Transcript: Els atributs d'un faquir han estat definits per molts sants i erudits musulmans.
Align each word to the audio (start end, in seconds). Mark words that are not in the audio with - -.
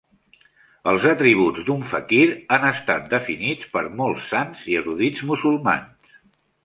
Els 0.91 1.03
atributs 1.09 1.67
d'un 1.67 1.83
faquir 1.91 2.21
han 2.57 2.65
estat 2.69 3.05
definits 3.13 3.69
per 3.75 3.85
molts 4.01 4.33
sants 4.33 4.65
i 4.73 4.79
erudits 4.81 5.27
musulmans. 5.35 6.17